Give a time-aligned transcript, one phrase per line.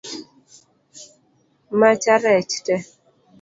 [1.79, 2.81] Macha rech tee?